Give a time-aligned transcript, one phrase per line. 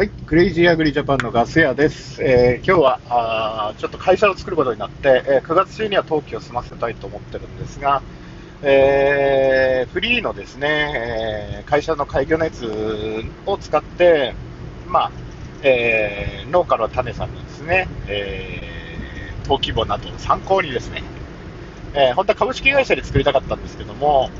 [0.00, 2.22] はい、クレイジーアグリジャパンのガス屋です。
[2.24, 8.02] えー今日はあちょっと会社を作ることになって、えー9月中には登記を済ませたいと思ってるんですが、
[8.62, 12.64] えーフリーのですね、えー会社の開業熱
[13.44, 14.34] を使って、
[14.86, 15.12] まあ
[15.60, 21.02] えー農家の種さんにですね、えー登記簿などを参考にですね、
[21.92, 24.30] えー本当は株式会社で作りたかったんですけども、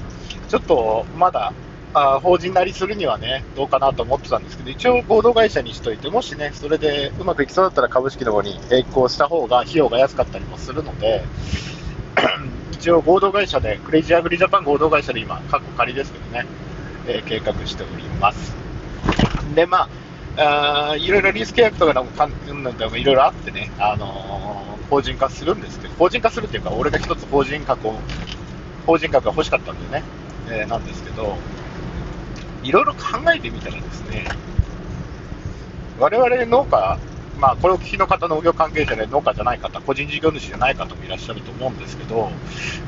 [0.49, 1.53] ちょっとまだ
[1.93, 11.25] あ法人なりするにはね、どうかなと思ってたんですけど、一応合同会社にしといて、もしね、それでうまくいきそうだったら株式の方に並行した方が費用が安かったりもするので、
[12.73, 16.47] 一応合同会社で、クレイジーアグリジャパン合同会社で今、過去仮ですけどね、
[17.07, 18.55] えー計画しております。
[19.55, 19.89] で、ま
[20.37, 27.95] あ、あいろいろリース契約とかの関係なんかもいろいろあってね、あのー法人化するんですけど、法人化するっていうか、俺が一つ法人格を、
[28.87, 30.03] 法人格が欲しかったんでね、
[30.49, 31.37] えーなんですけど、
[32.63, 34.27] いろいろ考えてみたらですね、
[35.99, 36.99] 我々農家、
[37.39, 42.31] まあ、これを聞きの方、農業関係者で農家じゃない方、個人事業主じゃない方もいらっしゃると思うんですけど、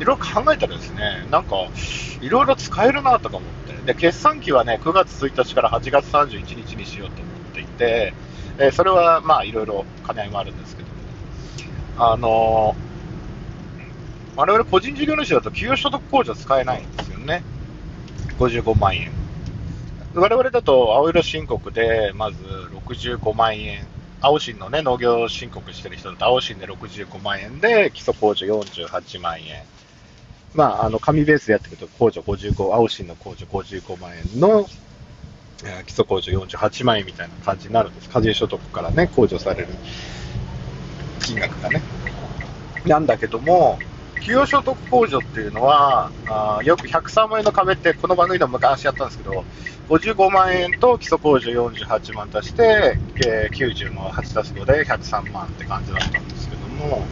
[0.00, 1.56] いろいろ考えたらですね、なんか、
[2.20, 8.12] いろいろ使えるなとか思って、で、決算期はね、9月1日から8月31日にしようと思っていて、
[8.58, 10.88] えそれはまあ、いろいろ兼ね合いもあるんですけど、
[11.98, 12.74] あの
[14.36, 17.42] 我々個人事業主だと給与所得控除使えないんですよね。
[18.38, 19.21] 55万円。
[20.14, 23.82] 我々だと青色申告で、まず65万円。
[24.20, 29.62] 青新のね、農業申告してる人だと青新で65万円で、基礎控除48万円。
[30.54, 34.64] まあ、あの、紙ベースでやってると控除55、青新の控除55万円の、
[35.86, 38.10] 基礎控除48万円みたいな感じになるんです。
[38.10, 39.68] 課税所得からね、控除される
[41.20, 41.80] 金額がね。
[42.86, 43.78] なんだけども、
[44.24, 49.44] 給与所得控除っていうのは、あよく103万円の壁って、この番組でも昔やったんですけど、
[49.88, 57.10] 55万円と基礎控除48万足して、えー90の8足す5で103万って感じだったんですけども、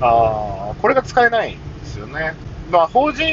[0.00, 2.34] あこれが使えないんですよね。
[2.70, 3.24] まあ、法人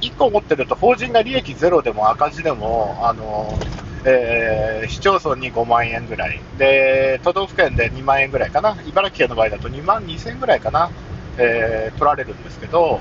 [0.00, 3.58] 1個持ってると、法人が利益ゼロでも赤字でも、あの
[4.04, 6.44] えー市町村に5万円ぐらい。
[6.58, 10.90] で、都道府県で2万円ぐらいかな、茨城県の場合だと2万2000円ぐらいかな、
[11.38, 13.00] えー取られるんですけど、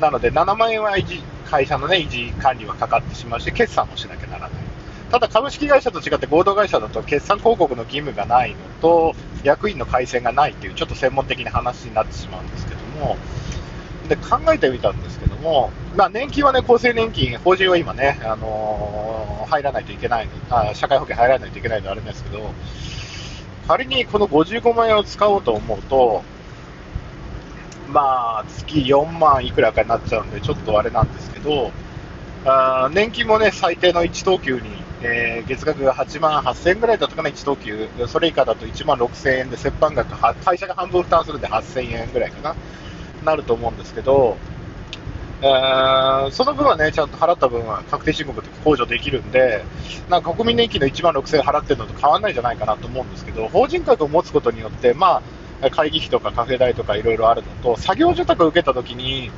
[0.00, 4.50] なので7万円は維持会社の、ね、維持管理はかかってしまうし、決算もしなきゃならない。
[5.10, 13.16] ただ株式会社と違って合同会社だと決算広告の義務がないのと役員の改選がないっていうちょっと専門的な話になってしまうんですけども
[14.08, 19.16] で考えてみたんですけども、まあ、年金はね厚生年金法人は今ね、あのー
[19.46, 22.50] 入らないといけないあ社会保険入らないといけないのはあれですけど
[23.68, 26.22] 仮にこの55万円を使おうと思うと
[27.88, 31.70] まあ月4万いくらかになっちゃうんでちょっとあれなんですけど
[32.44, 34.60] あ年金もね、最低の1等級に、
[35.02, 42.54] えー月額が8万8000円ぐらいだったかな、1等級、それ以下だと1万6000円で、折半額は、会社が半分負担するんで8000円ぐらいかな、
[43.24, 44.36] なると思うんですけど、
[45.42, 49.64] えーその分はね、ちゃんと払った分は確定申告で控除できるんで、
[50.08, 55.22] なんか国民年金の1万6000円払ってるのと変わらないんじゃないかなと思うんですけど、法人格を持つことによって、まあ、
[55.70, 59.30] 会議費とかカフェ代とかいろいろあるのと、作業受託受けたときに、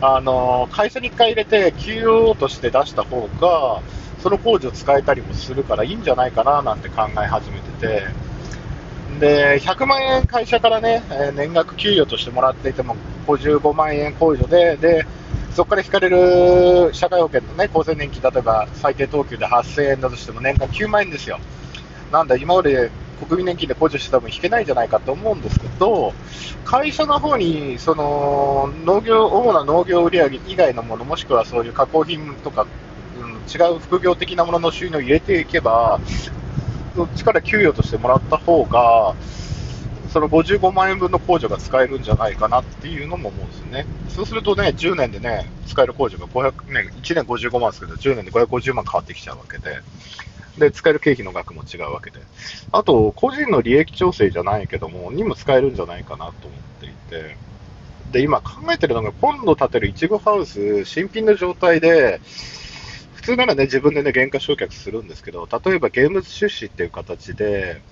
[0.00, 3.82] あの会社に1回入れて、給与として出した方が、
[4.22, 8.06] その控除使えたりもするからいいんじゃないかななんて考え始めてて、
[9.20, 11.02] で100万円会社からね、
[11.34, 12.96] 年額給与としてもらっていても、
[13.26, 15.06] 55万円控除で、で
[15.54, 21.38] そこから引かれる社会保険のね、厚生年金、例えば最低等級で8000円だとしても年間9万円ですよ。
[22.12, 26.12] なんだ、今まで国民年金で控除してた分引けないんじゃないかと思うんですけど、
[26.64, 32.66] 会社の方にその農業主な農業売上以外のもの、もしくはそういう加工品とか、
[33.20, 36.00] うん、違う副業的なものの収入を入れていけば、
[36.94, 39.14] そっちから給与としてもらった方が、
[40.12, 43.86] その55万円分の控除が使えるんじゃないかなっていうのも思うんですよね。
[44.08, 49.78] そうするとね、10年でね、使える控除が500、ね、1年55万ですけど、10年で550万変わってきちゃうわけで、
[50.58, 52.26] で、使える経費の額も違うわけで。
[52.72, 57.40] あと、個人の利益調整じゃないけども、にも使えるんじゃないかなと思っていて、
[58.06, 62.22] で、今考えてるのが、今度建てるいちごハウス、新品の状態で、
[63.12, 67.84] 普通ならね、自分でね、原価償却するんですけど、例えば現物出資っていう形で、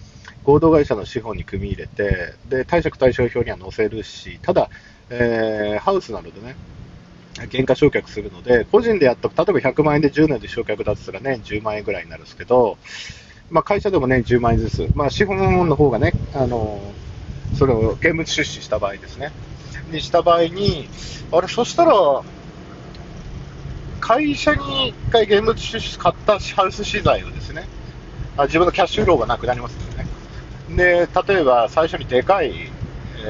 [0.43, 4.71] 合同会社の資本に組み入れて、で、貸借対照表には載せるし、ただ、
[5.11, 6.59] えーハウスなのでね、
[7.51, 12.79] 原価償却するので、個人でやった、例えば100万円で10年で償却だとしたら年10万円ぐらいになるんですけど、
[13.51, 16.81] まあ、会社でも年10万円ずつ、まあ、資本の方がね、あの
[17.55, 19.31] それを現物出資した場合ですね、
[19.91, 20.89] にした場合に、
[21.33, 22.23] あれ、そしたら、
[24.01, 27.67] 会社に1回現物出資買ったハウス資材をですね、
[28.37, 30.07] あ自分のキャッシュフローがなくなりますよね。
[30.77, 32.71] で、例えば最初にでかい、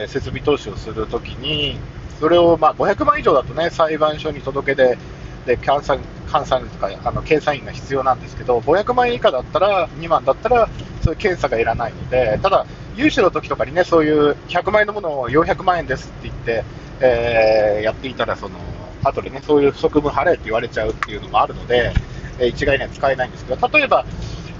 [0.08, 1.78] 設備投資をするときに、
[2.20, 4.98] それをまあ500万以上だとね、裁判所に届け出、
[5.46, 10.68] で、換算、換算とか、あの、計算員が必要なんですけど、500万円以下だったら、2万だったら、
[11.02, 12.66] そういう検査がいらないので、ただ、
[12.96, 16.64] 融資の時とかにね、そういう100万円のものを400万円ですって言って、
[17.00, 18.56] えー、やっていたら、その、
[19.04, 21.92] 後でね、そういう不足分払えって言われちゃうっていうのもあるので、
[22.38, 24.04] えー、一概には使えないんですけど、例えば、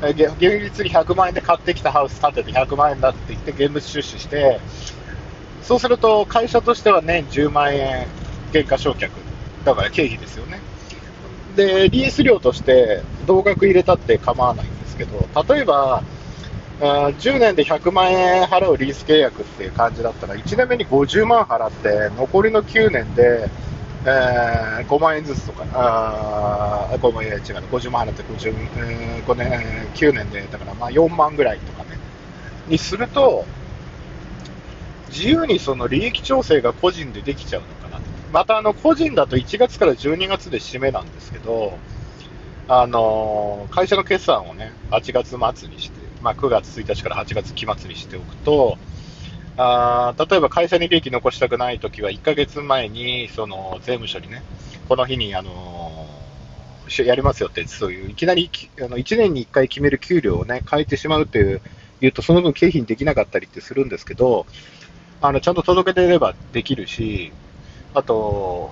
[0.03, 4.61] えー、現実に100万円で買ってきたハウス建てて100万円だって言って現物出資して、
[5.67, 8.07] そうすると会社としては年10万円
[8.53, 9.11] 減価償却、
[9.65, 10.61] だから経費ですよね。
[11.57, 16.05] で、リース料として同額入れたって構わないんですけど、例えば、
[16.79, 23.49] 10年で100万円払うリース契約っていう感じだったら、1年目に50万払って、残りの9年で、
[24.05, 29.51] えー、5万円ずつとか、あ5万円違う、50万払って50、えー、5年、
[29.95, 31.99] 9年で、だからまあ4万ぐらいとかね、
[32.69, 33.45] にすると、
[35.17, 38.01] 自由にその利益調整が個人でできちゃうのかな。
[38.33, 41.79] またあの個人だと1月から12月で締めなんですけど、
[42.69, 48.77] あの会社の決算をね、8月末にして、まあ、9月1日から8月期末にしておくと、
[49.57, 54.43] あ例えば会社に利益残したくないときは、1ヶ月前にその税務署にね、
[54.87, 56.07] この日に、あの
[57.05, 61.63] やりますよって、そういういきなりあの1年に1回決める給料をね、変えてしまうっていう、
[62.01, 64.45] 言うと、その分経費にできなかったりってするんですけど、
[65.21, 67.33] あのちゃんと届けてればできるし、
[67.95, 68.71] あと、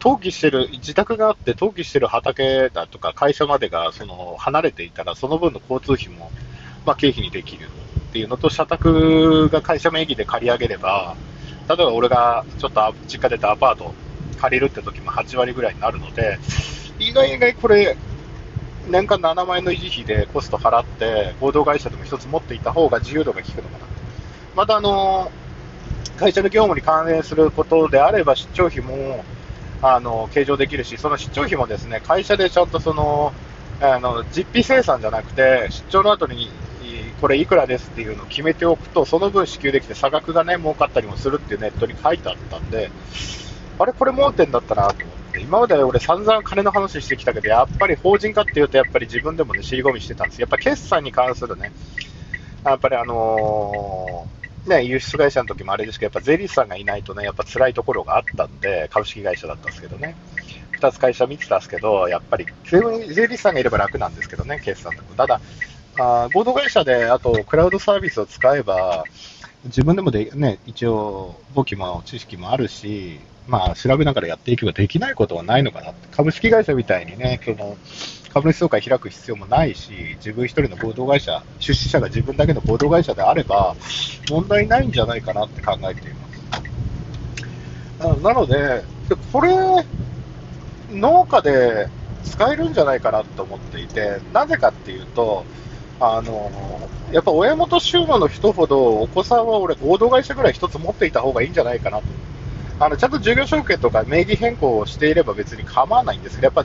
[0.00, 6.30] 登記してる、自宅があって登記してる畑だとか会社までがその離れていたら、その分の交通費も、
[6.86, 11.16] まあ、経費にできるっていうのと、社宅が会社名義で借り上げれば、
[11.68, 13.92] 例えば俺がちょっと実家出たアパート
[14.40, 16.38] 借りるって時も8割ぐらいになるので、
[16.98, 17.96] 意外意外これ、
[18.88, 23.86] 年間7万円の維持費でコスト払って、合同会社でも一つ持っていた方が自由度が効くのかな。
[24.54, 25.30] またあの
[26.18, 29.24] 会社の業務に関連することであれば、出張費も
[29.80, 33.32] あの計上できるし、その出張費もですね会社でちゃんとその
[33.80, 36.50] あの実費生産じゃなくて、出張の後に
[37.20, 42.90] これいくらですっていうのを決めておくと、その分支給できて、差額がね儲かったりもするっていうネットに書いてあったんで、
[43.78, 50.40] あれ、これ盲点だったなと思って、今まで俺、散々金の話してきたけど、やっぱり法人化っていうと、やっぱり自分でもね尻込みしてたんです。
[50.40, 51.70] やっぱ決算に関するね、
[52.64, 54.37] やっぱりあのー
[54.68, 60.14] ね、輸出会社の時もあれですけど、やっぱ税理士さんがいないとね、やっぱ辛いところがあったんで、株式会社だったんですけどね、
[60.80, 65.14] 2つ会社見てたんですけど、やっぱり税理士さんがいれば楽なんですけどね、決算とか。
[65.16, 65.40] ただ、
[65.98, 69.04] あ合同会社で、あとクラウドサービスを使えば、
[69.64, 73.18] 自分でもで、ね、一応、簿記も知識もあるし、
[73.48, 77.76] まあ、調べながらやっていけばできないことはないのかな株式会社みたいにね、その
[78.32, 83.74] 株主総会開く必要もないし、自分一人の合同会社、出資者が自分だけの合同会社であれば、
[84.28, 86.28] 問題ないんじゃないかなって考えていま
[88.16, 88.22] す。
[88.22, 88.84] なので、
[89.32, 89.50] これ、
[90.92, 91.88] 農家で
[92.22, 95.44] 使えるんじゃないかなと思っていて、なぜかっていうと、
[96.00, 102.04] あのやっぱ親元収入の人ほど、お子さんは俺、合同会社ぐらい一つ持っていた方がいいんじゃないかなと。
[102.80, 106.64] あのちゃんと事業承継とか名義変更をしていれば別に構わないんですけど、やっ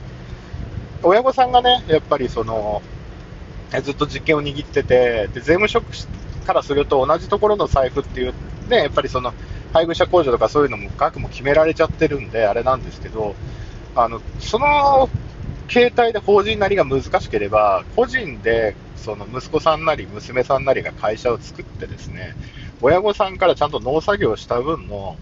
[1.02, 2.82] 親御さんがね、やっぱりその、
[3.82, 5.82] ずっと実権を握ってて、で税務署
[6.46, 8.34] からすると同じところの財布っていう、
[8.68, 9.34] ね、やっぱりその
[9.72, 13.34] 配偶者控除とかそういうのも額も決められちゃってるんで、あれなんですけど、
[13.96, 15.08] あのその
[15.68, 22.34] 携帯で法人なりが難しければ、個人でその息子さんなり娘さんなりが会社を作ってですね、
[22.80, 25.16] 親御さんからちゃんと農作業した分の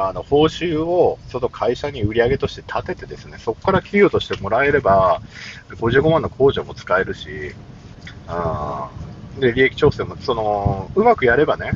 [0.00, 5.20] あの報酬をその会社に売り上げとして立ててですね、そこから給与としてもらえれば、
[5.70, 7.52] 55万の控除も使えるし、
[8.28, 8.88] あ
[9.40, 11.72] で利益調整もそのうまくやればね、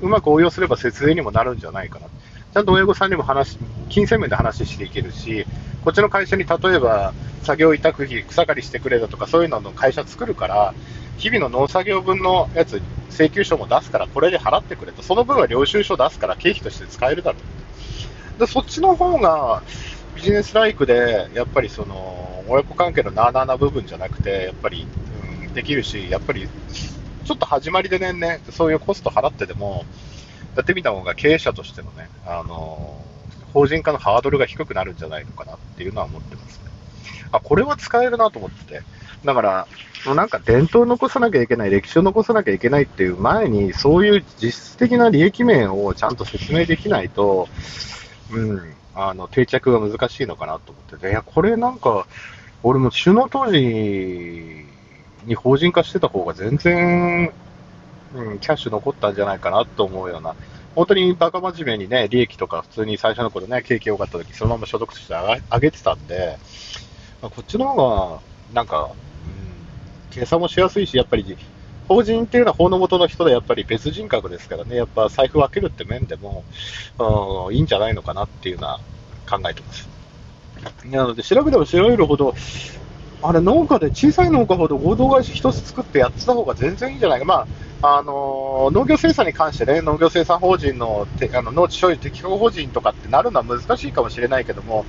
[0.00, 2.06] うまく応用すれば節税にもなるんじゃないかな。
[2.54, 3.58] ちゃんと親御さんにも話、
[3.90, 5.46] 金銭面で話していけるし、
[5.84, 10.72] こっちの会社に例えば作業委託費、草刈りしてくれだとかそういうのの会社作るから、
[11.18, 12.80] 日々の農作業分のやつ、
[13.10, 17.38] 請求書も出すから、これで払ってくれと、その分は領収書出すから経費として使えるだろ
[18.36, 18.40] う。
[18.40, 19.62] でそっちの方が
[20.14, 24.86] ビジネスライクで、やっぱりその親子関係のなあなあな部分じゃなくて、やっぱり、
[25.46, 26.48] うん、できるし、やっぱり
[27.24, 29.84] ちょっと始まりでね、ねそういうコスト払ってでも、
[30.54, 32.98] やってみた方が経営者としてのね、あの
[33.52, 36.70] 法人化のハードルが低くなるんじゃないのかなっていうのは思ってますね。
[37.32, 38.82] あ、これは使えるなと思ってて。
[39.24, 39.66] だから、
[40.14, 47.48] なんか伝統を残さなきゃいけない、歴史を残さなきゃいけないっていう前に、そういう実質的な利益面をちゃんと説明できないと、
[48.30, 52.06] うん、あの、定着が難しいのかなと思ってて、いや、これなんか、
[52.62, 54.66] 俺も首脳当時
[55.24, 57.32] に法人化してた方が全然、
[58.14, 60.34] うん、キャッシュ残ったんじゃないかなと思うような、
[60.74, 66.38] 本当にバカ真面目にね、利益とか普通に最初の頃ね、景気良かった時そのまま所得として上げてたんで、
[67.22, 68.20] まあ、こっちの方が、
[68.52, 68.92] なんか、うん、
[70.10, 71.36] 計算もしやすいし、やっぱり、
[71.88, 76.44] 法人っていうのは法の元の人でやっぱり別人格ですからね、やっぱ財布分けるって面でも、
[76.98, 78.80] うん、いいんじゃないのかなっていうのは
[79.28, 79.88] 考えてます。
[80.84, 82.34] なので、調べれば調べるほど、
[83.22, 87.46] あれ、農家で小さい農家ほど合同会社一つ作ってやってた方が全然いいんじゃないか、まあ
[87.82, 94.86] あの農業生産に関してね、農業生産法人のてあの農地所有適合法人とかってなるのは難しいかもしれないけども、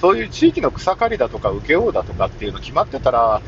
[0.00, 3.42] そういう地域の草刈りだとか請け負うだとかっていうの決まってたら、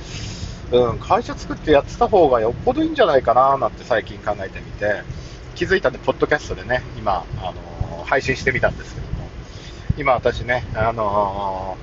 [0.72, 5.02] うん、会社作ってやってた方がよっぽどいいんじゃないかななんて最近考えてみて、
[5.54, 9.28] 気づいたんで、ポッドキャストでね、今、あの配信してみたんですけども、
[9.98, 11.76] 今私ね、あの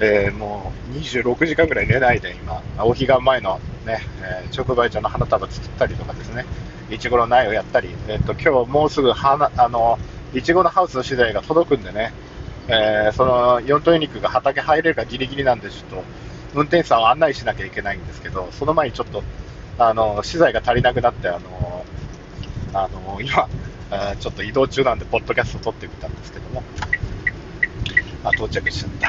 [0.00, 6.44] えー、もう26時間ぐらい寝ないで今、お彼岸前のね、え、直売所の花束作ったりとかですね、
[6.90, 9.98] いちごの苗をやったり、えっ、と、今日もうすぐ花、あの、
[10.34, 12.12] いちごのハウスの資材が届くんでね、
[12.68, 16.04] えー、その4トン肉が畑入れるかギリギリなんで、ちょっと、
[16.54, 19.22] 運転手さんを案内しなきゃいけないんですけど、その前にちょっと、
[19.78, 21.84] あの、資材が足りなくなって、あの、
[22.72, 23.48] あの、今、
[24.18, 26.62] ちょっと移動中なんで、ポッドキャスト撮ってみたんですけども、
[28.24, 29.08] あ、到着しちゃった。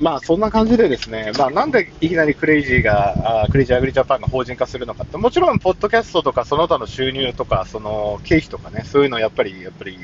[0.00, 9.98] まあそんな感じでですね、まあなんでいきなりクレイジーが、あクレイジーアグリジャパンが法人化するのかって、もちろんポッドキャストとかその他の収入とか、その経費とかね、そういうのやっぱり、やっぱり、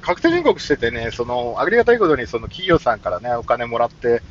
[0.00, 4.22] 確定申告しててね、そのありがたいことにその企業さんからね、お金もらって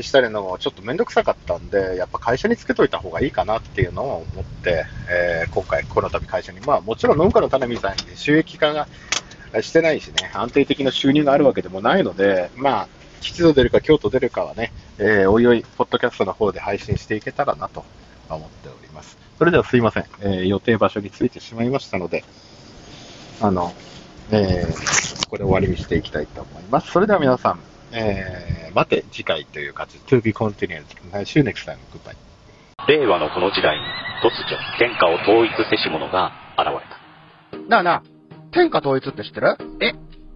[0.00, 8.88] したりのもちょっとめんどくさかったんで、やっぱ会社につけといた方がいいかなっていうのを思って、えー、今回この度会社に、まあもちろん農家の種みたいに収益化が
[9.62, 12.88] してないしね、安定的な収入があるわけでもないので、まあ、
[13.20, 17.84] 吉と出るか京都出るかはね、えー、おいおい、ポッドキャストの方で配信していけたらなと
[18.28, 19.16] 思っております。
[19.38, 20.04] それではすいません。
[20.20, 22.24] えー、予定場所に着いてしまいましたので、
[23.40, 23.72] あの、
[24.30, 26.90] えー、ここで終わりにしていきたいと思います。
[26.90, 27.60] それでは皆さん、
[27.92, 30.84] えー、待て、次回という感じ、to be continued.
[31.12, 31.76] 来週 next time.
[31.92, 32.16] Goodbye.
[32.88, 33.82] 令和のこの時代に
[34.22, 37.68] 突如、天下を統一せし者が現れた。
[37.68, 38.02] なあなあ、
[38.52, 39.56] 天下統一って知ってる？
[39.80, 39.92] え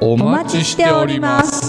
[0.00, 1.67] お待ちしております。